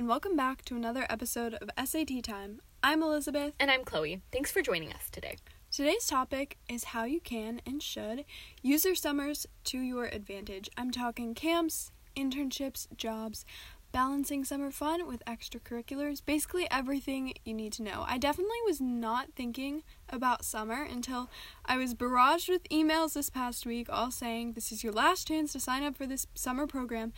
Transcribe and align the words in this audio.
and 0.00 0.08
welcome 0.08 0.34
back 0.34 0.64
to 0.64 0.74
another 0.74 1.04
episode 1.10 1.52
of 1.52 1.68
SAT 1.86 2.22
Time. 2.22 2.62
I'm 2.82 3.02
Elizabeth. 3.02 3.52
And 3.60 3.70
I'm 3.70 3.84
Chloe. 3.84 4.22
Thanks 4.32 4.50
for 4.50 4.62
joining 4.62 4.94
us 4.94 5.10
today. 5.10 5.36
Today's 5.70 6.06
topic 6.06 6.56
is 6.70 6.84
how 6.84 7.04
you 7.04 7.20
can 7.20 7.60
and 7.66 7.82
should 7.82 8.24
use 8.62 8.86
your 8.86 8.94
summers 8.94 9.46
to 9.64 9.78
your 9.78 10.06
advantage. 10.06 10.70
I'm 10.74 10.90
talking 10.90 11.34
camps, 11.34 11.92
internships, 12.16 12.86
jobs, 12.96 13.44
balancing 13.92 14.42
summer 14.42 14.70
fun 14.70 15.06
with 15.06 15.22
extracurriculars, 15.26 16.24
basically 16.24 16.66
everything 16.70 17.34
you 17.44 17.52
need 17.52 17.74
to 17.74 17.82
know. 17.82 18.04
I 18.06 18.16
definitely 18.16 18.56
was 18.64 18.80
not 18.80 19.34
thinking 19.36 19.82
about 20.08 20.46
summer 20.46 20.82
until 20.82 21.28
I 21.66 21.76
was 21.76 21.94
barraged 21.94 22.48
with 22.48 22.68
emails 22.70 23.12
this 23.12 23.28
past 23.28 23.66
week 23.66 23.88
all 23.90 24.10
saying 24.10 24.52
this 24.52 24.72
is 24.72 24.82
your 24.82 24.92
last 24.92 25.28
chance 25.28 25.52
to 25.52 25.60
sign 25.60 25.82
up 25.82 25.94
for 25.94 26.06
this 26.06 26.26
summer 26.34 26.66
program. 26.66 27.12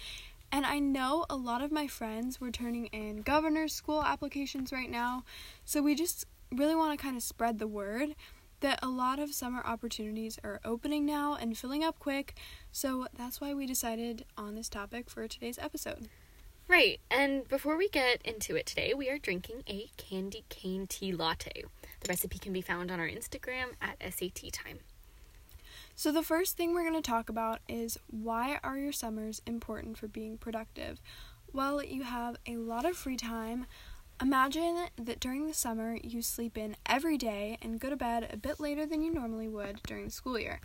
And 0.54 0.66
I 0.66 0.78
know 0.78 1.24
a 1.30 1.34
lot 1.34 1.62
of 1.62 1.72
my 1.72 1.86
friends 1.86 2.38
were 2.38 2.50
turning 2.50 2.86
in 2.86 3.22
governor's 3.22 3.72
school 3.72 4.04
applications 4.04 4.70
right 4.70 4.90
now, 4.90 5.24
so 5.64 5.82
we 5.82 5.94
just 5.94 6.26
really 6.52 6.74
want 6.74 6.96
to 6.96 7.02
kind 7.02 7.16
of 7.16 7.22
spread 7.22 7.58
the 7.58 7.66
word 7.66 8.14
that 8.60 8.78
a 8.82 8.88
lot 8.88 9.18
of 9.18 9.32
summer 9.32 9.62
opportunities 9.64 10.38
are 10.44 10.60
opening 10.62 11.06
now 11.06 11.34
and 11.40 11.56
filling 11.56 11.82
up 11.82 11.98
quick. 11.98 12.34
So 12.70 13.06
that's 13.16 13.40
why 13.40 13.54
we 13.54 13.66
decided 13.66 14.26
on 14.36 14.54
this 14.54 14.68
topic 14.68 15.08
for 15.08 15.26
today's 15.26 15.58
episode. 15.58 16.08
Right, 16.68 17.00
and 17.10 17.48
before 17.48 17.76
we 17.78 17.88
get 17.88 18.20
into 18.22 18.54
it 18.54 18.66
today, 18.66 18.92
we 18.94 19.08
are 19.08 19.18
drinking 19.18 19.62
a 19.68 19.88
candy 19.96 20.44
cane 20.50 20.86
tea 20.86 21.12
latte. 21.12 21.64
The 22.00 22.08
recipe 22.08 22.38
can 22.38 22.52
be 22.52 22.60
found 22.60 22.90
on 22.90 23.00
our 23.00 23.08
Instagram 23.08 23.72
at 23.80 23.96
SAT 24.00 24.52
Time. 24.52 24.80
So, 25.94 26.10
the 26.10 26.22
first 26.22 26.56
thing 26.56 26.72
we're 26.72 26.88
going 26.88 27.00
to 27.00 27.02
talk 27.02 27.28
about 27.28 27.60
is 27.68 27.98
why 28.08 28.58
are 28.64 28.78
your 28.78 28.92
summers 28.92 29.42
important 29.46 29.98
for 29.98 30.08
being 30.08 30.38
productive? 30.38 31.00
Well, 31.52 31.84
you 31.84 32.02
have 32.02 32.36
a 32.46 32.56
lot 32.56 32.86
of 32.86 32.96
free 32.96 33.16
time. 33.16 33.66
Imagine 34.20 34.86
that 34.96 35.20
during 35.20 35.46
the 35.46 35.54
summer 35.54 35.98
you 36.02 36.22
sleep 36.22 36.56
in 36.56 36.76
every 36.86 37.18
day 37.18 37.58
and 37.60 37.78
go 37.78 37.90
to 37.90 37.96
bed 37.96 38.28
a 38.32 38.36
bit 38.36 38.58
later 38.58 38.86
than 38.86 39.02
you 39.02 39.12
normally 39.12 39.48
would 39.48 39.80
during 39.86 40.06
the 40.06 40.10
school 40.10 40.38
year. 40.38 40.60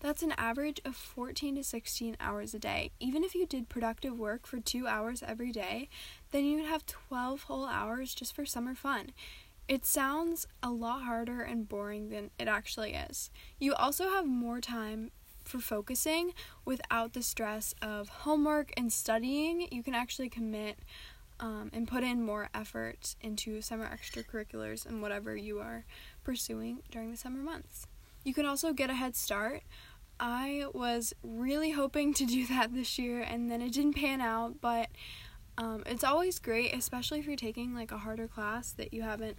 That's 0.00 0.22
an 0.22 0.34
average 0.36 0.80
of 0.84 0.96
14 0.96 1.54
to 1.54 1.62
16 1.62 2.16
hours 2.18 2.54
a 2.54 2.58
day. 2.58 2.90
Even 2.98 3.22
if 3.22 3.36
you 3.36 3.46
did 3.46 3.68
productive 3.68 4.18
work 4.18 4.48
for 4.48 4.58
two 4.58 4.88
hours 4.88 5.22
every 5.24 5.52
day, 5.52 5.88
then 6.32 6.44
you 6.44 6.56
would 6.56 6.66
have 6.66 6.84
12 6.86 7.44
whole 7.44 7.66
hours 7.66 8.14
just 8.14 8.34
for 8.34 8.44
summer 8.44 8.74
fun. 8.74 9.12
It 9.68 9.86
sounds 9.86 10.46
a 10.62 10.70
lot 10.70 11.02
harder 11.02 11.42
and 11.42 11.68
boring 11.68 12.10
than 12.10 12.30
it 12.38 12.48
actually 12.48 12.94
is. 12.94 13.30
You 13.58 13.74
also 13.74 14.10
have 14.10 14.26
more 14.26 14.60
time 14.60 15.10
for 15.44 15.58
focusing 15.58 16.32
without 16.64 17.14
the 17.14 17.22
stress 17.22 17.74
of 17.80 18.08
homework 18.08 18.72
and 18.76 18.92
studying. 18.92 19.68
You 19.70 19.82
can 19.82 19.94
actually 19.94 20.28
commit 20.28 20.78
um, 21.40 21.70
and 21.72 21.88
put 21.88 22.04
in 22.04 22.22
more 22.24 22.48
effort 22.54 23.16
into 23.20 23.60
summer 23.62 23.88
extracurriculars 23.88 24.86
and 24.86 25.02
whatever 25.02 25.36
you 25.36 25.58
are 25.58 25.84
pursuing 26.22 26.82
during 26.90 27.10
the 27.10 27.16
summer 27.16 27.40
months. 27.40 27.86
You 28.24 28.34
can 28.34 28.46
also 28.46 28.72
get 28.72 28.90
a 28.90 28.94
head 28.94 29.16
start 29.16 29.62
I 30.24 30.66
was 30.72 31.12
really 31.24 31.72
hoping 31.72 32.14
to 32.14 32.24
do 32.24 32.46
that 32.48 32.72
this 32.72 32.96
year 32.96 33.20
and 33.20 33.50
then 33.50 33.60
it 33.60 33.72
didn't 33.72 33.96
pan 33.96 34.20
out, 34.20 34.60
but 34.60 34.88
um, 35.58 35.82
it's 35.86 36.04
always 36.04 36.38
great, 36.38 36.74
especially 36.74 37.18
if 37.18 37.26
you're 37.26 37.36
taking 37.36 37.74
like 37.74 37.92
a 37.92 37.98
harder 37.98 38.26
class 38.26 38.72
that 38.72 38.92
you 38.94 39.02
haven't 39.02 39.38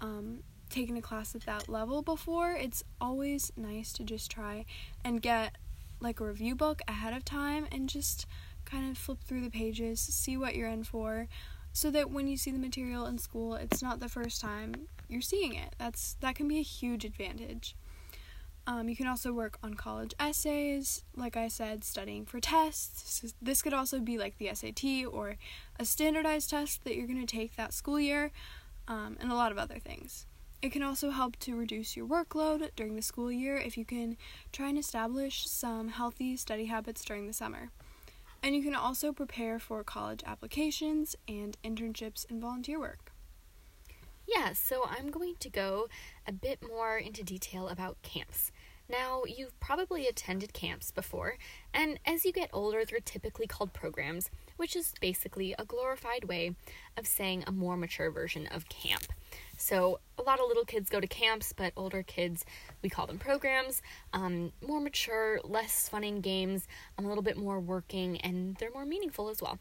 um, 0.00 0.40
taken 0.70 0.96
a 0.96 1.02
class 1.02 1.34
at 1.34 1.42
that 1.46 1.68
level 1.68 2.02
before. 2.02 2.52
It's 2.52 2.84
always 3.00 3.52
nice 3.56 3.92
to 3.94 4.04
just 4.04 4.30
try 4.30 4.64
and 5.04 5.20
get 5.20 5.56
like 6.00 6.20
a 6.20 6.24
review 6.24 6.54
book 6.54 6.80
ahead 6.86 7.12
of 7.12 7.24
time 7.24 7.66
and 7.72 7.88
just 7.88 8.26
kind 8.64 8.90
of 8.90 8.96
flip 8.96 9.18
through 9.24 9.40
the 9.40 9.50
pages, 9.50 10.00
see 10.00 10.36
what 10.36 10.54
you're 10.54 10.68
in 10.68 10.84
for, 10.84 11.26
so 11.72 11.90
that 11.90 12.10
when 12.10 12.28
you 12.28 12.36
see 12.36 12.50
the 12.50 12.58
material 12.58 13.06
in 13.06 13.18
school, 13.18 13.54
it's 13.54 13.82
not 13.82 13.98
the 14.00 14.08
first 14.08 14.40
time 14.40 14.74
you're 15.08 15.20
seeing 15.20 15.54
it. 15.54 15.74
That's 15.78 16.16
that 16.20 16.34
can 16.34 16.46
be 16.48 16.58
a 16.58 16.62
huge 16.62 17.04
advantage. 17.04 17.74
Um, 18.68 18.86
you 18.90 18.96
can 18.96 19.06
also 19.06 19.32
work 19.32 19.58
on 19.62 19.72
college 19.72 20.14
essays, 20.20 21.02
like 21.16 21.38
I 21.38 21.48
said, 21.48 21.84
studying 21.84 22.26
for 22.26 22.38
tests. 22.38 23.18
So 23.18 23.28
this 23.40 23.62
could 23.62 23.72
also 23.72 23.98
be 23.98 24.18
like 24.18 24.36
the 24.36 24.50
SAT 24.52 25.06
or 25.10 25.36
a 25.80 25.86
standardized 25.86 26.50
test 26.50 26.84
that 26.84 26.94
you're 26.94 27.06
going 27.06 27.26
to 27.26 27.36
take 27.36 27.56
that 27.56 27.72
school 27.72 27.98
year, 27.98 28.30
um, 28.86 29.16
and 29.20 29.32
a 29.32 29.34
lot 29.34 29.52
of 29.52 29.58
other 29.58 29.78
things. 29.78 30.26
It 30.60 30.70
can 30.70 30.82
also 30.82 31.08
help 31.08 31.38
to 31.38 31.56
reduce 31.56 31.96
your 31.96 32.06
workload 32.06 32.68
during 32.76 32.94
the 32.94 33.00
school 33.00 33.32
year 33.32 33.56
if 33.56 33.78
you 33.78 33.86
can 33.86 34.18
try 34.52 34.68
and 34.68 34.76
establish 34.76 35.48
some 35.48 35.88
healthy 35.88 36.36
study 36.36 36.66
habits 36.66 37.02
during 37.02 37.26
the 37.26 37.32
summer. 37.32 37.70
And 38.42 38.54
you 38.54 38.62
can 38.62 38.74
also 38.74 39.14
prepare 39.14 39.58
for 39.58 39.82
college 39.82 40.22
applications 40.26 41.16
and 41.26 41.56
internships 41.64 42.28
and 42.28 42.38
volunteer 42.38 42.78
work. 42.78 43.12
Yeah, 44.28 44.52
so 44.52 44.84
I'm 44.86 45.10
going 45.10 45.36
to 45.40 45.48
go 45.48 45.88
a 46.26 46.32
bit 46.32 46.58
more 46.62 46.98
into 46.98 47.24
detail 47.24 47.68
about 47.68 48.02
camps. 48.02 48.52
Now, 48.90 49.24
you've 49.26 49.58
probably 49.60 50.06
attended 50.06 50.54
camps 50.54 50.90
before, 50.90 51.36
and 51.74 52.00
as 52.06 52.24
you 52.24 52.32
get 52.32 52.48
older, 52.54 52.86
they're 52.86 53.00
typically 53.00 53.46
called 53.46 53.74
programs, 53.74 54.30
which 54.56 54.74
is 54.74 54.94
basically 54.98 55.54
a 55.58 55.66
glorified 55.66 56.24
way 56.24 56.54
of 56.96 57.06
saying 57.06 57.44
a 57.46 57.52
more 57.52 57.76
mature 57.76 58.10
version 58.10 58.46
of 58.46 58.66
camp. 58.70 59.04
So, 59.58 60.00
a 60.16 60.22
lot 60.22 60.40
of 60.40 60.48
little 60.48 60.64
kids 60.64 60.88
go 60.88 61.00
to 61.00 61.06
camps, 61.06 61.52
but 61.52 61.74
older 61.76 62.02
kids, 62.02 62.46
we 62.80 62.88
call 62.88 63.06
them 63.06 63.18
programs. 63.18 63.82
Um, 64.14 64.52
more 64.66 64.80
mature, 64.80 65.38
less 65.44 65.90
fun 65.90 66.02
in 66.02 66.22
games, 66.22 66.66
um, 66.96 67.04
a 67.04 67.08
little 67.08 67.22
bit 67.22 67.36
more 67.36 67.60
working, 67.60 68.18
and 68.22 68.56
they're 68.56 68.72
more 68.72 68.86
meaningful 68.86 69.28
as 69.28 69.42
well. 69.42 69.58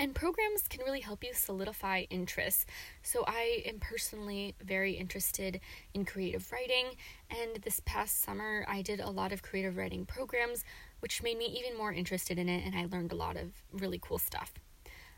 And 0.00 0.14
programs 0.14 0.62
can 0.66 0.82
really 0.82 1.00
help 1.00 1.22
you 1.22 1.34
solidify 1.34 2.04
interests. 2.08 2.64
So, 3.02 3.22
I 3.26 3.62
am 3.66 3.80
personally 3.80 4.54
very 4.64 4.94
interested 4.94 5.60
in 5.92 6.06
creative 6.06 6.50
writing, 6.50 6.86
and 7.28 7.62
this 7.62 7.82
past 7.84 8.22
summer 8.22 8.64
I 8.66 8.80
did 8.80 9.00
a 9.00 9.10
lot 9.10 9.30
of 9.30 9.42
creative 9.42 9.76
writing 9.76 10.06
programs, 10.06 10.64
which 11.00 11.22
made 11.22 11.36
me 11.36 11.54
even 11.58 11.76
more 11.76 11.92
interested 11.92 12.38
in 12.38 12.48
it, 12.48 12.64
and 12.64 12.74
I 12.74 12.86
learned 12.90 13.12
a 13.12 13.14
lot 13.14 13.36
of 13.36 13.50
really 13.72 14.00
cool 14.02 14.16
stuff. 14.16 14.54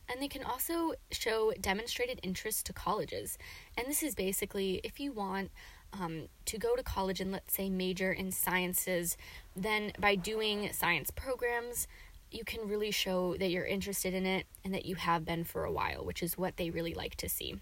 And 0.08 0.20
they 0.20 0.26
can 0.26 0.42
also 0.42 0.94
show 1.12 1.52
demonstrated 1.60 2.18
interest 2.24 2.66
to 2.66 2.72
colleges. 2.72 3.38
And 3.78 3.86
this 3.86 4.02
is 4.02 4.16
basically 4.16 4.80
if 4.82 4.98
you 4.98 5.12
want 5.12 5.52
um, 5.92 6.28
to 6.46 6.58
go 6.58 6.74
to 6.74 6.82
college 6.82 7.20
and 7.20 7.30
let's 7.30 7.54
say 7.54 7.70
major 7.70 8.12
in 8.12 8.32
sciences, 8.32 9.16
then 9.54 9.92
by 10.00 10.16
doing 10.16 10.72
science 10.72 11.12
programs, 11.12 11.86
you 12.34 12.44
can 12.44 12.68
really 12.68 12.90
show 12.90 13.36
that 13.36 13.50
you're 13.50 13.64
interested 13.64 14.14
in 14.14 14.26
it 14.26 14.46
and 14.64 14.72
that 14.74 14.86
you 14.86 14.96
have 14.96 15.24
been 15.24 15.44
for 15.44 15.64
a 15.64 15.72
while, 15.72 16.04
which 16.04 16.22
is 16.22 16.38
what 16.38 16.56
they 16.56 16.70
really 16.70 16.94
like 16.94 17.16
to 17.16 17.28
see. 17.28 17.56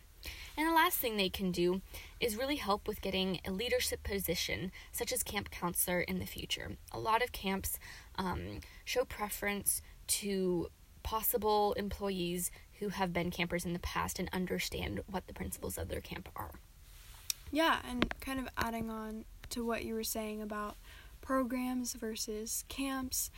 And 0.57 0.69
the 0.69 0.75
last 0.75 0.99
thing 0.99 1.17
they 1.17 1.31
can 1.31 1.51
do 1.51 1.81
is 2.21 2.37
really 2.37 2.57
help 2.57 2.87
with 2.87 3.01
getting 3.01 3.41
a 3.47 3.51
leadership 3.51 4.03
position, 4.03 4.73
such 4.93 5.13
as 5.13 5.23
camp 5.23 5.51
counselor 5.51 6.01
in 6.01 6.19
the 6.19 6.27
future. 6.27 6.73
A 6.93 6.99
lot 6.99 7.23
of 7.23 7.33
camps 7.33 7.79
um, 8.17 8.61
show 8.85 9.05
preference 9.05 9.81
to 10.09 10.69
possible 11.03 11.73
employees 11.75 12.51
who 12.79 12.91
have 12.91 13.13
been 13.13 13.31
campers 13.31 13.65
in 13.65 13.73
the 13.73 13.79
past 13.79 14.19
and 14.19 14.29
understand 14.33 15.01
what 15.11 15.27
the 15.27 15.35
principles 15.35 15.79
of 15.79 15.89
their 15.89 16.01
camp 16.01 16.29
are. 16.37 16.53
Yeah, 17.51 17.79
and 17.89 18.13
kind 18.21 18.39
of 18.39 18.49
adding 18.57 18.91
on 18.91 19.25
to 19.51 19.65
what 19.65 19.85
you 19.85 19.95
were 19.95 20.05
saying 20.05 20.41
about 20.41 20.77
programs 21.21 21.95
versus 21.95 22.65
camps. 22.69 23.31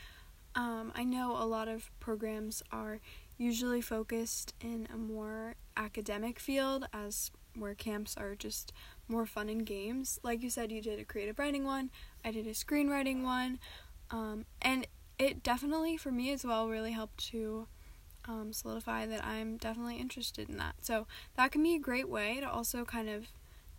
Um, 0.55 0.93
I 0.95 1.05
know 1.05 1.37
a 1.37 1.47
lot 1.47 1.69
of 1.69 1.91
programs 2.01 2.63
are 2.71 3.01
usually 3.39 3.81
focused 3.81 4.55
in 4.61 4.87
a 4.93 4.97
more 4.97 5.55
academic 5.77 6.39
field, 6.39 6.87
as 6.93 7.31
where 7.57 7.75
camps 7.75 8.17
are 8.17 8.35
just 8.35 8.73
more 9.09 9.27
fun 9.27 9.49
and 9.49 9.65
games. 9.65 10.21
Like 10.23 10.43
you 10.43 10.51
said, 10.51 10.71
you 10.71 10.83
did 10.83 10.99
a 10.99 11.05
creative 11.05 11.39
writing 11.39 11.65
one, 11.65 11.91
I 12.25 12.31
did 12.31 12.47
a 12.47 12.51
screenwriting 12.51 13.23
one, 13.23 13.59
um, 14.11 14.45
and 14.61 14.87
it 15.19 15.43
definitely, 15.43 15.97
for 15.97 16.11
me 16.11 16.33
as 16.33 16.45
well, 16.45 16.69
really 16.69 16.93
helped 16.93 17.19
to 17.31 17.67
um, 18.27 18.53
solidify 18.53 19.07
that 19.07 19.25
I'm 19.25 19.57
definitely 19.57 19.97
interested 19.97 20.49
in 20.49 20.57
that. 20.59 20.77
So 20.83 21.07
that 21.37 21.51
can 21.51 21.63
be 21.63 21.75
a 21.75 21.81
great 21.81 22.09
way 22.09 22.39
to 22.41 22.51
also 22.51 22.85
kind 22.85 23.09
of 23.09 23.27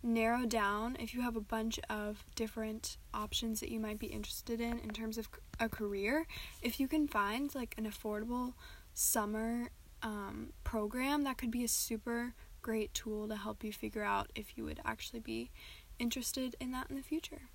narrow 0.04 0.44
down 0.44 0.96
if 1.00 1.14
you 1.14 1.22
have 1.22 1.34
a 1.34 1.40
bunch 1.40 1.80
of 1.88 2.26
different 2.34 2.98
options 3.14 3.60
that 3.60 3.70
you 3.70 3.80
might 3.80 3.98
be 3.98 4.06
interested 4.06 4.60
in 4.60 4.78
in 4.78 4.90
terms 4.90 5.16
of 5.16 5.30
a 5.58 5.68
career 5.68 6.26
if 6.60 6.78
you 6.78 6.86
can 6.86 7.08
find 7.08 7.54
like 7.54 7.74
an 7.78 7.86
affordable 7.86 8.52
summer 8.92 9.70
um, 10.02 10.52
program 10.62 11.24
that 11.24 11.38
could 11.38 11.50
be 11.50 11.64
a 11.64 11.68
super 11.68 12.34
great 12.60 12.92
tool 12.92 13.26
to 13.26 13.36
help 13.36 13.64
you 13.64 13.72
figure 13.72 14.04
out 14.04 14.30
if 14.34 14.58
you 14.58 14.64
would 14.64 14.78
actually 14.84 15.20
be 15.20 15.50
interested 15.98 16.54
in 16.60 16.70
that 16.70 16.86
in 16.90 16.96
the 16.96 17.02
future 17.02 17.48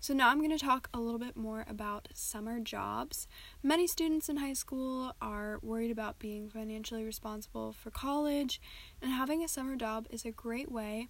so 0.00 0.14
now 0.14 0.30
I'm 0.30 0.38
going 0.38 0.50
to 0.50 0.58
talk 0.58 0.88
a 0.92 0.98
little 0.98 1.20
bit 1.20 1.36
more 1.36 1.64
about 1.68 2.08
summer 2.12 2.58
jobs. 2.58 3.28
Many 3.62 3.86
students 3.86 4.28
in 4.28 4.38
high 4.38 4.54
school 4.54 5.14
are 5.22 5.60
worried 5.62 5.92
about 5.92 6.18
being 6.18 6.48
financially 6.48 7.04
responsible 7.04 7.72
for 7.72 7.92
college, 7.92 8.60
and 9.00 9.12
having 9.12 9.44
a 9.44 9.48
summer 9.48 9.76
job 9.76 10.08
is 10.10 10.24
a 10.24 10.32
great 10.32 10.72
way 10.72 11.06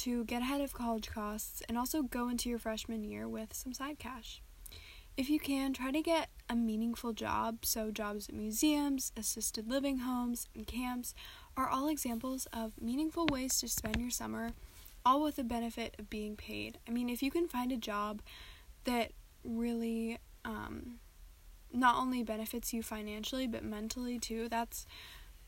to 0.00 0.24
get 0.24 0.42
ahead 0.42 0.60
of 0.62 0.72
college 0.72 1.08
costs 1.10 1.62
and 1.68 1.76
also 1.76 2.02
go 2.02 2.28
into 2.28 2.48
your 2.48 2.58
freshman 2.58 3.04
year 3.04 3.28
with 3.28 3.52
some 3.54 3.72
side 3.74 3.98
cash. 3.98 4.42
if 5.16 5.28
you 5.28 5.38
can, 5.38 5.72
try 5.74 5.90
to 5.90 6.00
get 6.00 6.30
a 6.48 6.54
meaningful 6.56 7.12
job. 7.12 7.58
So, 7.66 7.90
jobs 7.90 8.28
at 8.28 8.34
museums, 8.34 9.12
assisted 9.16 9.68
living 9.68 9.98
homes, 9.98 10.48
and 10.54 10.66
camps 10.66 11.14
are 11.56 11.68
all 11.68 11.88
examples 11.88 12.46
of 12.52 12.72
meaningful 12.80 13.26
ways 13.26 13.58
to 13.60 13.68
spend 13.68 13.96
your 14.00 14.10
summer, 14.10 14.52
all 15.04 15.22
with 15.22 15.36
the 15.36 15.44
benefit 15.44 15.94
of 15.98 16.08
being 16.08 16.36
paid. 16.36 16.78
I 16.88 16.90
mean, 16.92 17.10
if 17.10 17.22
you 17.22 17.30
can 17.30 17.48
find 17.48 17.70
a 17.72 17.76
job 17.76 18.22
that 18.84 19.12
really 19.44 20.18
um, 20.44 21.00
not 21.72 21.96
only 21.96 22.22
benefits 22.22 22.72
you 22.72 22.82
financially, 22.82 23.46
but 23.46 23.62
mentally 23.62 24.18
too, 24.18 24.48
that's, 24.48 24.86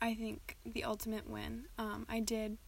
I 0.03 0.15
think, 0.15 0.57
the 0.67 0.85
ultimate 0.85 1.29
win. 1.29 1.65
Um, 1.79 2.05
I 2.11 2.21
did 2.21 2.59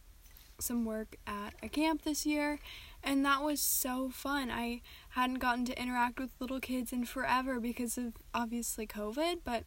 some 0.59 0.85
work 0.85 1.17
at 1.27 1.53
a 1.61 1.69
camp 1.69 2.03
this 2.03 2.25
year 2.25 2.59
and 3.03 3.23
that 3.25 3.43
was 3.43 3.61
so 3.61 4.09
fun. 4.09 4.49
I 4.49 4.81
hadn't 5.09 5.39
gotten 5.39 5.65
to 5.65 5.81
interact 5.81 6.19
with 6.19 6.31
little 6.39 6.59
kids 6.59 6.91
in 6.91 7.05
forever 7.05 7.59
because 7.59 7.97
of 7.97 8.13
obviously 8.33 8.87
COVID, 8.87 9.39
but 9.43 9.63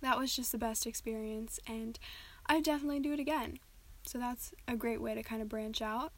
that 0.00 0.18
was 0.18 0.34
just 0.34 0.52
the 0.52 0.58
best 0.58 0.86
experience 0.86 1.58
and 1.66 1.98
I 2.46 2.60
definitely 2.60 3.00
do 3.00 3.12
it 3.12 3.20
again. 3.20 3.58
So 4.06 4.18
that's 4.18 4.52
a 4.68 4.76
great 4.76 5.00
way 5.00 5.14
to 5.14 5.22
kind 5.22 5.40
of 5.42 5.48
branch 5.48 5.80
out. 5.80 6.12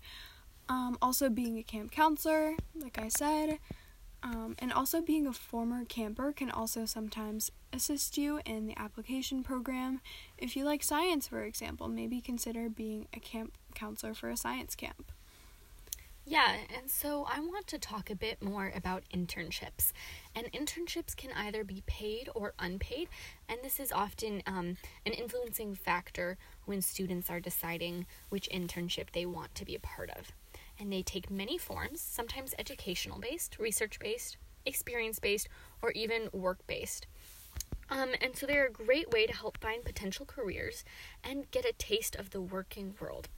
Um, 0.68 0.98
also, 1.00 1.30
being 1.30 1.58
a 1.58 1.62
camp 1.62 1.92
counselor, 1.92 2.56
like 2.74 2.98
I 2.98 3.08
said, 3.08 3.60
um, 4.26 4.56
and 4.58 4.72
also 4.72 5.00
being 5.00 5.28
a 5.28 5.32
former 5.32 5.84
camper 5.84 6.32
can 6.32 6.50
also 6.50 6.84
sometimes 6.84 7.52
assist 7.72 8.18
you 8.18 8.40
in 8.44 8.66
the 8.66 8.76
application 8.76 9.44
program. 9.44 10.00
If 10.36 10.56
you 10.56 10.64
like 10.64 10.82
science, 10.82 11.28
for 11.28 11.44
example, 11.44 11.86
maybe 11.86 12.20
consider 12.20 12.68
being 12.68 13.06
a 13.14 13.20
camp 13.20 13.56
counselor 13.74 14.14
for 14.14 14.28
a 14.28 14.36
science 14.36 14.74
camp. 14.74 15.12
Yeah, 16.24 16.56
and 16.76 16.90
so 16.90 17.24
I 17.32 17.38
want 17.38 17.68
to 17.68 17.78
talk 17.78 18.10
a 18.10 18.16
bit 18.16 18.42
more 18.42 18.72
about 18.74 19.04
internships. 19.14 19.92
And 20.34 20.50
internships 20.50 21.14
can 21.14 21.30
either 21.36 21.62
be 21.62 21.84
paid 21.86 22.28
or 22.34 22.52
unpaid, 22.58 23.08
and 23.48 23.60
this 23.62 23.78
is 23.78 23.92
often 23.92 24.42
um, 24.44 24.76
an 25.06 25.12
influencing 25.12 25.76
factor 25.76 26.36
when 26.64 26.82
students 26.82 27.30
are 27.30 27.38
deciding 27.38 28.06
which 28.28 28.50
internship 28.50 29.12
they 29.12 29.24
want 29.24 29.54
to 29.54 29.64
be 29.64 29.76
a 29.76 29.80
part 29.80 30.10
of. 30.10 30.32
And 30.78 30.92
they 30.92 31.02
take 31.02 31.30
many 31.30 31.58
forms, 31.58 32.00
sometimes 32.00 32.54
educational 32.58 33.18
based, 33.18 33.58
research 33.58 33.98
based, 33.98 34.36
experience 34.64 35.18
based, 35.18 35.48
or 35.82 35.90
even 35.92 36.28
work 36.32 36.66
based. 36.66 37.06
Um, 37.88 38.10
and 38.20 38.36
so 38.36 38.46
they're 38.46 38.66
a 38.66 38.72
great 38.72 39.10
way 39.10 39.26
to 39.26 39.32
help 39.32 39.58
find 39.58 39.84
potential 39.84 40.26
careers 40.26 40.84
and 41.22 41.50
get 41.50 41.64
a 41.64 41.72
taste 41.72 42.16
of 42.16 42.30
the 42.30 42.40
working 42.40 42.94
world. 43.00 43.28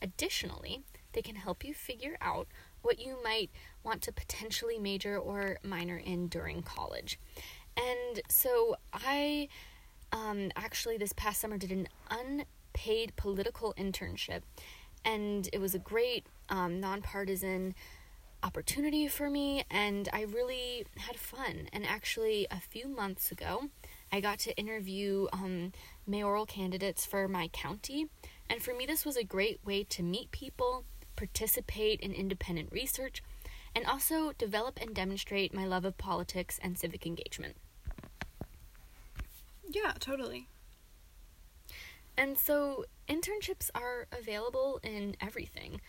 Additionally, 0.00 0.82
they 1.12 1.22
can 1.22 1.36
help 1.36 1.64
you 1.64 1.72
figure 1.72 2.16
out 2.20 2.48
what 2.82 2.98
you 2.98 3.16
might 3.22 3.50
want 3.84 4.02
to 4.02 4.12
potentially 4.12 4.78
major 4.78 5.16
or 5.16 5.58
minor 5.62 5.96
in 5.96 6.26
during 6.26 6.62
college. 6.62 7.18
And 7.76 8.20
so 8.28 8.76
I 8.92 9.48
um, 10.10 10.50
actually 10.56 10.98
this 10.98 11.12
past 11.12 11.40
summer 11.40 11.56
did 11.56 11.70
an 11.70 11.88
unpaid 12.10 13.14
political 13.16 13.72
internship, 13.78 14.42
and 15.04 15.48
it 15.52 15.60
was 15.60 15.74
a 15.74 15.78
great 15.78 16.26
um, 16.52 16.78
nonpartisan 16.78 17.74
opportunity 18.44 19.08
for 19.08 19.30
me, 19.30 19.64
and 19.70 20.08
I 20.12 20.22
really 20.22 20.84
had 20.98 21.16
fun. 21.16 21.68
And 21.72 21.86
actually, 21.86 22.46
a 22.50 22.60
few 22.60 22.86
months 22.86 23.32
ago, 23.32 23.70
I 24.12 24.20
got 24.20 24.38
to 24.40 24.56
interview 24.56 25.26
um, 25.32 25.72
mayoral 26.06 26.46
candidates 26.46 27.06
for 27.06 27.26
my 27.26 27.48
county, 27.48 28.06
and 28.48 28.62
for 28.62 28.74
me, 28.74 28.86
this 28.86 29.04
was 29.04 29.16
a 29.16 29.24
great 29.24 29.58
way 29.64 29.82
to 29.84 30.02
meet 30.02 30.30
people 30.30 30.84
participate 31.16 32.00
in 32.00 32.12
independent 32.12 32.70
research, 32.72 33.22
and 33.74 33.86
also 33.86 34.32
develop 34.32 34.78
and 34.80 34.94
demonstrate 34.94 35.54
my 35.54 35.64
love 35.64 35.84
of 35.84 35.96
politics 35.96 36.58
and 36.62 36.78
civic 36.78 37.06
engagement. 37.06 37.56
Yeah, 39.68 39.92
totally. 39.98 40.48
And 42.16 42.36
so 42.36 42.84
internships 43.08 43.70
are 43.74 44.06
available 44.12 44.80
in 44.82 45.16
everything. 45.20 45.80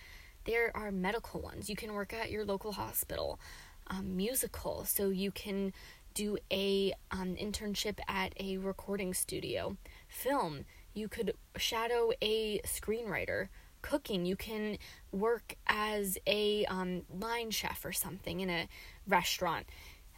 There 0.46 0.76
are 0.76 0.92
medical 0.92 1.42
ones. 1.42 1.70
You 1.70 1.76
can 1.76 1.94
work 1.94 2.14
at 2.14 2.32
your 2.32 2.46
local 2.46 2.74
hospital. 2.74 3.40
Um, 3.88 4.16
musical, 4.16 4.86
so 4.86 5.10
you 5.10 5.32
can 5.32 5.74
do 6.14 6.38
a 6.52 6.94
um, 7.12 7.36
internship 7.36 8.00
at 8.08 8.34
a 8.40 8.58
recording 8.58 9.14
studio. 9.14 9.76
Film, 10.08 10.66
you 10.94 11.08
could 11.08 11.34
shadow 11.58 12.12
a 12.22 12.60
screenwriter 12.60 13.50
cooking. 13.82 14.26
You 14.26 14.36
can 14.36 14.78
work 15.12 15.56
as 15.68 16.18
a 16.26 16.66
um, 16.66 17.02
line 17.14 17.52
chef 17.52 17.84
or 17.84 17.92
something 17.92 18.40
in 18.40 18.50
a 18.50 18.68
restaurant. 19.08 19.68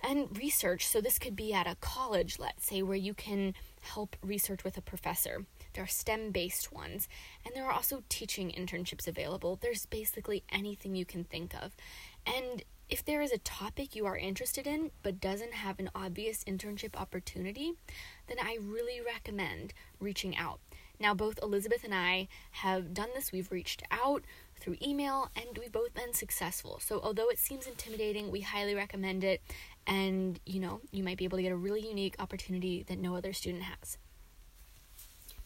And 0.04 0.38
research, 0.38 0.86
so 0.86 1.02
this 1.02 1.18
could 1.18 1.36
be 1.36 1.54
at 1.54 1.66
a 1.66 1.76
college, 1.82 2.38
let's 2.38 2.68
say, 2.68 2.84
where 2.84 2.98
you 2.98 3.14
can 3.14 3.56
help 3.82 4.16
research 4.22 4.64
with 4.64 4.78
a 4.78 4.82
professor. 4.82 5.46
There 5.76 5.84
are 5.84 5.88
STEM 5.88 6.32
based 6.32 6.72
ones, 6.72 7.10
and 7.46 7.54
there 7.54 7.66
are 7.66 7.72
also 7.74 8.04
teaching 8.08 8.50
internships 8.50 9.08
available. 9.08 9.60
There's 9.62 9.86
basically 9.86 10.44
anything 10.50 10.96
you 10.96 11.06
can 11.06 11.26
think 11.26 11.54
of. 11.54 11.76
And 12.26 12.64
if 12.90 13.04
there 13.04 13.22
is 13.22 13.34
a 13.34 13.40
topic 13.40 13.94
you 13.94 14.06
are 14.06 14.16
interested 14.16 14.66
in 14.66 14.92
but 15.04 15.20
doesn't 15.20 15.54
have 15.54 15.80
an 15.80 15.90
obvious 15.94 16.46
internship 16.46 16.96
opportunity, 16.96 17.74
then 18.28 18.38
I 18.40 18.58
really 18.62 19.02
recommend 19.06 19.74
reaching 20.00 20.38
out. 20.38 20.60
Now, 20.98 21.14
both 21.14 21.40
Elizabeth 21.44 21.84
and 21.84 21.94
I 21.94 22.30
have 22.52 22.94
done 22.94 23.10
this. 23.14 23.34
We've 23.34 23.52
reached 23.52 23.84
out 23.92 24.24
through 24.58 24.78
email 24.82 25.30
and 25.36 25.58
we've 25.58 25.74
both 25.74 25.94
been 25.94 26.14
successful. 26.14 26.80
So, 26.80 27.02
although 27.04 27.28
it 27.28 27.38
seems 27.38 27.68
intimidating, 27.68 28.32
we 28.32 28.42
highly 28.42 28.76
recommend 28.76 29.26
it. 29.26 29.42
And, 29.86 30.40
you 30.46 30.62
know, 30.62 30.80
you 30.92 31.04
might 31.04 31.18
be 31.18 31.26
able 31.26 31.38
to 31.38 31.44
get 31.44 31.52
a 31.52 31.58
really 31.58 31.86
unique 31.86 32.16
opportunity 32.20 32.84
that 32.84 32.98
no 32.98 33.18
other 33.18 33.34
student 33.34 33.64
has. 33.64 33.98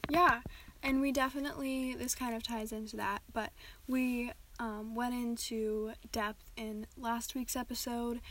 Yeah, 0.09 0.41
and 0.81 1.01
we 1.01 1.11
definitely, 1.11 1.93
this 1.95 2.15
kind 2.15 2.35
of 2.35 2.43
ties 2.43 2.71
into 2.71 2.97
that, 2.97 3.21
but 3.31 3.51
we 3.87 4.31
um, 4.59 4.95
went 4.95 5.13
into 5.13 5.91
depth 6.11 6.43
in 6.57 6.87
last 6.97 7.35
week's 7.35 7.55
episode 7.55 8.21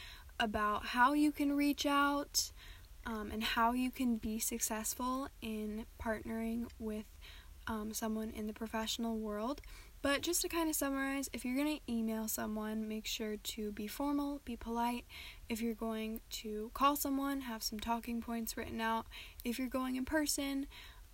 about 0.41 0.87
how 0.87 1.13
you 1.13 1.33
can 1.33 1.57
reach 1.57 1.87
out 1.87 2.53
um, 3.07 3.31
and 3.33 3.43
how 3.43 3.73
you 3.73 3.91
can 3.91 4.17
be 4.17 4.39
successful 4.39 5.29
in 5.41 5.87
partnering 6.03 6.69
with 6.79 7.07
um, 7.67 7.93
someone 7.93 8.31
in 8.31 8.47
the 8.47 8.53
professional 8.53 9.17
world. 9.17 9.61
But 10.01 10.23
just 10.23 10.43
to 10.43 10.49
kind 10.49 10.69
of 10.69 10.77
summarize, 10.77 11.29
if 11.33 11.45
you're 11.45 11.57
going 11.57 11.79
to 11.79 11.93
email 11.93 12.29
someone, 12.29 12.87
make 12.87 13.05
sure 13.05 13.37
to 13.37 13.73
be 13.73 13.89
formal, 13.89 14.41
be 14.45 14.57
polite. 14.57 15.05
If 15.49 15.61
you're 15.61 15.75
going 15.75 16.21
to 16.31 16.71
call 16.73 16.95
someone, 16.95 17.41
have 17.43 17.65
some 17.65 17.81
talking 17.81 18.21
points 18.21 18.57
written 18.57 18.81
out. 18.81 19.07
If 19.45 19.59
you're 19.59 19.69
going 19.69 19.97
in 19.97 20.05
person, 20.05 20.67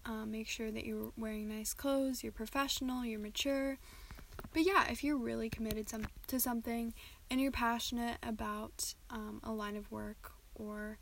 um, 0.06 0.31
make 0.31 0.49
sure 0.49 0.71
that 0.71 0.85
you're 0.85 1.12
wearing 1.17 1.49
nice 1.49 1.75
clothes, 1.75 2.23
you're 2.23 2.33
professional, 2.33 3.05
you're 3.05 3.21
mature. 3.21 3.78
But 4.52 4.67
yeah, 4.67 4.87
if 4.90 5.05
you're 5.05 5.17
really 5.17 5.49
committed 5.49 5.88
some, 5.88 6.07
to 6.26 6.40
something 6.40 6.95
and 7.31 7.40
you're 7.40 7.52
passionate 7.52 8.19
about 8.23 8.95
um, 9.11 9.40
a 9.43 9.52
line 9.52 9.76
of 9.76 9.90
work 9.90 10.33
or 10.55 10.99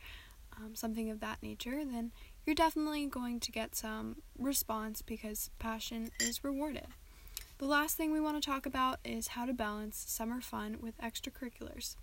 um, 0.57 0.75
something 0.75 1.11
of 1.11 1.21
that 1.21 1.43
nature, 1.43 1.83
then 1.85 2.13
you're 2.45 2.55
definitely 2.55 3.07
going 3.07 3.41
to 3.41 3.53
get 3.53 3.75
some 3.75 4.17
response 4.39 5.03
because 5.03 5.51
passion 5.59 6.11
is 6.21 6.45
rewarded. 6.45 6.87
The 7.59 7.67
last 7.67 7.97
thing 7.97 8.13
we 8.13 8.21
want 8.21 8.43
to 8.43 8.47
talk 8.47 8.67
about 8.67 8.99
is 9.05 9.29
how 9.29 9.47
to 9.47 9.53
balance 9.53 10.05
summer 10.09 10.41
fun 10.41 10.79
with 10.81 10.99
extracurriculars. 10.99 11.97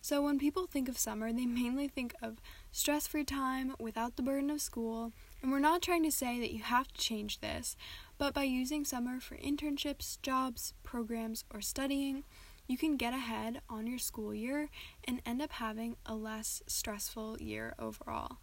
So, 0.00 0.22
when 0.22 0.38
people 0.38 0.66
think 0.66 0.88
of 0.88 0.98
summer, 0.98 1.32
they 1.32 1.46
mainly 1.46 1.88
think 1.88 2.14
of 2.22 2.40
stress 2.72 3.06
free 3.06 3.24
time 3.24 3.74
without 3.78 4.16
the 4.16 4.22
burden 4.22 4.50
of 4.50 4.60
school, 4.60 5.12
and 5.42 5.52
we're 5.52 5.58
not 5.58 5.82
trying 5.82 6.02
to 6.02 6.10
say 6.10 6.40
that 6.40 6.52
you 6.52 6.62
have 6.62 6.88
to 6.88 7.00
change 7.00 7.40
this, 7.40 7.76
but 8.18 8.34
by 8.34 8.42
using 8.42 8.84
summer 8.84 9.20
for 9.20 9.36
internships, 9.36 10.20
jobs, 10.22 10.74
programs, 10.82 11.44
or 11.52 11.60
studying, 11.60 12.24
you 12.66 12.76
can 12.76 12.96
get 12.96 13.14
ahead 13.14 13.60
on 13.68 13.86
your 13.86 13.98
school 13.98 14.34
year 14.34 14.68
and 15.04 15.22
end 15.24 15.40
up 15.40 15.52
having 15.52 15.96
a 16.04 16.14
less 16.14 16.62
stressful 16.66 17.38
year 17.40 17.74
overall. 17.78 18.38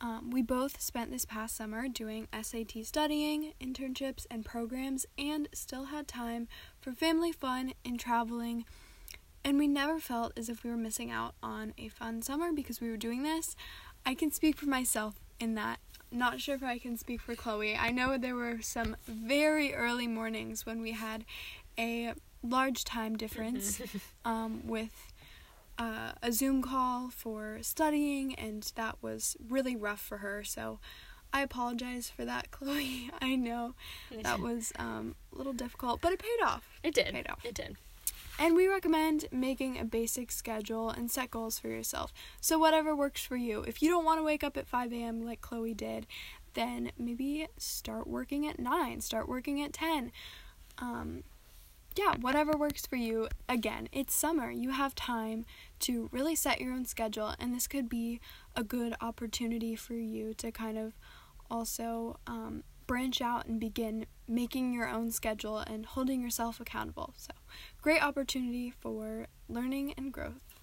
Um, 0.00 0.30
we 0.30 0.42
both 0.42 0.80
spent 0.80 1.10
this 1.10 1.24
past 1.24 1.56
summer 1.56 1.88
doing 1.88 2.26
SAT 2.32 2.84
studying, 2.84 3.52
internships, 3.60 4.26
and 4.30 4.44
programs, 4.44 5.06
and 5.16 5.48
still 5.54 5.84
had 5.84 6.08
time 6.08 6.48
for 6.80 6.92
family 6.92 7.32
fun 7.32 7.74
and 7.84 7.98
traveling. 7.98 8.64
And 9.44 9.56
we 9.56 9.68
never 9.68 10.00
felt 10.00 10.32
as 10.36 10.48
if 10.48 10.64
we 10.64 10.70
were 10.70 10.76
missing 10.76 11.10
out 11.10 11.34
on 11.42 11.74
a 11.78 11.88
fun 11.88 12.22
summer 12.22 12.52
because 12.52 12.80
we 12.80 12.90
were 12.90 12.96
doing 12.96 13.22
this. 13.22 13.54
I 14.04 14.14
can 14.14 14.30
speak 14.30 14.56
for 14.56 14.66
myself 14.66 15.14
in 15.38 15.54
that. 15.54 15.78
Not 16.14 16.40
sure 16.40 16.54
if 16.54 16.62
I 16.62 16.78
can 16.78 16.96
speak 16.96 17.20
for 17.20 17.34
Chloe. 17.34 17.76
I 17.76 17.90
know 17.90 18.16
there 18.16 18.36
were 18.36 18.58
some 18.62 18.96
very 19.06 19.74
early 19.74 20.06
mornings 20.06 20.64
when 20.64 20.80
we 20.80 20.92
had 20.92 21.24
a 21.76 22.12
large 22.40 22.84
time 22.84 23.16
difference 23.16 23.82
um, 24.24 24.62
with 24.64 25.12
uh, 25.76 26.12
a 26.22 26.30
Zoom 26.30 26.62
call 26.62 27.10
for 27.10 27.58
studying, 27.62 28.34
and 28.36 28.70
that 28.76 28.96
was 29.02 29.36
really 29.48 29.74
rough 29.74 30.00
for 30.00 30.18
her. 30.18 30.44
So 30.44 30.78
I 31.32 31.40
apologize 31.40 32.10
for 32.10 32.24
that, 32.24 32.50
Chloe. 32.52 33.10
I 33.20 33.34
know 33.34 33.74
that 34.22 34.38
was 34.48 34.72
um, 34.78 35.16
a 35.32 35.36
little 35.36 35.52
difficult, 35.52 36.00
but 36.00 36.12
it 36.12 36.20
paid 36.20 36.44
off. 36.44 36.68
It 36.84 36.94
did. 36.94 37.08
It 37.08 37.14
paid 37.14 37.28
off. 37.28 37.44
It 37.44 37.54
did. 37.54 37.76
And 38.38 38.56
we 38.56 38.66
recommend 38.66 39.26
making 39.30 39.78
a 39.78 39.84
basic 39.84 40.32
schedule 40.32 40.90
and 40.90 41.10
set 41.10 41.30
goals 41.30 41.58
for 41.58 41.68
yourself. 41.68 42.12
So, 42.40 42.58
whatever 42.58 42.94
works 42.94 43.24
for 43.24 43.36
you. 43.36 43.62
If 43.62 43.80
you 43.80 43.90
don't 43.90 44.04
want 44.04 44.18
to 44.18 44.24
wake 44.24 44.42
up 44.42 44.56
at 44.56 44.66
5 44.66 44.92
a.m. 44.92 45.24
like 45.24 45.40
Chloe 45.40 45.74
did, 45.74 46.06
then 46.54 46.90
maybe 46.98 47.46
start 47.56 48.06
working 48.06 48.46
at 48.46 48.58
9, 48.58 49.00
start 49.00 49.28
working 49.28 49.62
at 49.62 49.72
10. 49.72 50.10
Um, 50.78 51.22
yeah, 51.96 52.14
whatever 52.20 52.56
works 52.56 52.86
for 52.86 52.96
you. 52.96 53.28
Again, 53.48 53.88
it's 53.92 54.14
summer. 54.14 54.50
You 54.50 54.70
have 54.70 54.94
time 54.96 55.44
to 55.80 56.08
really 56.10 56.34
set 56.34 56.60
your 56.60 56.72
own 56.72 56.86
schedule, 56.86 57.34
and 57.38 57.54
this 57.54 57.68
could 57.68 57.88
be 57.88 58.20
a 58.56 58.64
good 58.64 58.94
opportunity 59.00 59.76
for 59.76 59.94
you 59.94 60.34
to 60.34 60.50
kind 60.50 60.76
of 60.76 60.94
also 61.50 62.18
um, 62.26 62.64
branch 62.86 63.20
out 63.20 63.46
and 63.46 63.60
begin 63.60 64.06
making 64.26 64.72
your 64.72 64.88
own 64.88 65.10
schedule 65.10 65.58
and 65.58 65.86
holding 65.86 66.20
yourself 66.20 66.60
accountable. 66.60 67.14
So, 67.16 67.32
great 67.80 68.02
opportunity 68.02 68.70
for 68.70 69.26
learning 69.48 69.94
and 69.96 70.12
growth. 70.12 70.54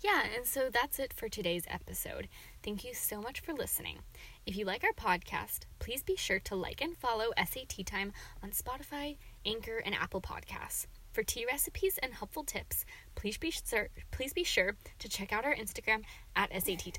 Yeah, 0.00 0.22
and 0.36 0.46
so 0.46 0.70
that's 0.72 1.00
it 1.00 1.12
for 1.12 1.28
today's 1.28 1.64
episode. 1.68 2.28
Thank 2.62 2.84
you 2.84 2.94
so 2.94 3.20
much 3.20 3.40
for 3.40 3.52
listening. 3.52 3.98
If 4.46 4.56
you 4.56 4.64
like 4.64 4.84
our 4.84 4.92
podcast, 4.92 5.62
please 5.80 6.04
be 6.04 6.14
sure 6.14 6.38
to 6.40 6.54
like 6.54 6.80
and 6.80 6.96
follow 6.96 7.32
SAT 7.36 7.84
Time 7.84 8.12
on 8.40 8.50
Spotify, 8.50 9.16
Anchor, 9.44 9.82
and 9.84 9.96
Apple 9.96 10.20
Podcasts. 10.20 10.86
For 11.12 11.24
tea 11.24 11.44
recipes 11.46 11.98
and 12.00 12.14
helpful 12.14 12.44
tips, 12.44 12.84
please 13.16 13.38
be 13.38 13.50
sure, 13.50 13.88
please 14.12 14.32
be 14.32 14.44
sure 14.44 14.76
to 15.00 15.08
check 15.08 15.32
out 15.32 15.44
our 15.44 15.54
Instagram 15.54 16.04
at 16.36 16.52
SAT 16.52 16.98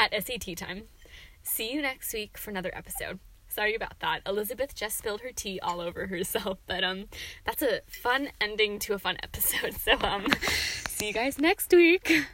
at 0.00 0.14
SAT 0.24 0.56
Time. 0.56 0.84
See 1.42 1.72
you 1.72 1.82
next 1.82 2.12
week 2.14 2.38
for 2.38 2.50
another 2.50 2.70
episode. 2.74 3.18
Sorry 3.48 3.74
about 3.74 3.98
that. 4.00 4.22
Elizabeth 4.26 4.74
just 4.74 4.96
spilled 4.96 5.20
her 5.20 5.32
tea 5.32 5.60
all 5.60 5.80
over 5.80 6.06
herself, 6.06 6.58
but 6.66 6.82
um 6.82 7.06
that's 7.44 7.62
a 7.62 7.80
fun 7.86 8.30
ending 8.40 8.78
to 8.80 8.94
a 8.94 8.98
fun 8.98 9.18
episode. 9.22 9.74
So 9.84 9.98
um 10.00 10.26
see 10.88 11.08
you 11.08 11.12
guys 11.12 11.38
next 11.38 11.72
week. 11.72 12.24